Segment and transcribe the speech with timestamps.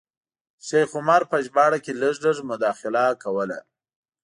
[0.67, 3.59] شیخ عمر په ژباړه کې لږ لږ مداخله کوله.